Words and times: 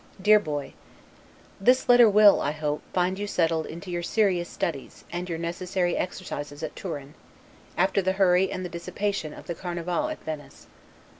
DEAR 0.19 0.39
BOY: 0.39 0.73
This 1.59 1.87
letter 1.87 2.09
will, 2.09 2.41
I 2.41 2.53
hope, 2.53 2.81
find 2.91 3.19
you 3.19 3.27
settled 3.27 3.67
to 3.83 3.91
your 3.91 4.01
serious 4.01 4.49
studies, 4.49 5.05
and 5.11 5.29
your 5.29 5.37
necessary 5.37 5.95
exercises 5.95 6.63
at 6.63 6.75
Turin, 6.75 7.13
after 7.77 8.01
the 8.01 8.13
hurry 8.13 8.51
and 8.51 8.65
the 8.65 8.69
dissipation 8.69 9.31
of 9.31 9.45
the 9.45 9.53
Carnival 9.53 10.09
at 10.09 10.23
Venice. 10.23 10.65